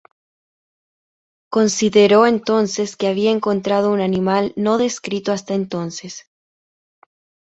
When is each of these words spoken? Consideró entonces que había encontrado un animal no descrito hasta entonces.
Consideró 1.51 2.25
entonces 2.25 2.95
que 2.95 3.05
había 3.05 3.29
encontrado 3.29 3.91
un 3.91 4.01
animal 4.01 4.51
no 4.55 4.79
descrito 4.79 5.31
hasta 5.31 5.53
entonces. 5.53 6.27